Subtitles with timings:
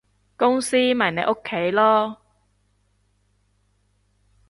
[0.35, 2.17] 公司咪你屋企囉